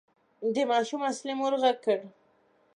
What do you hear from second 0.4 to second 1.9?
د ماشوم اصلي مور غږ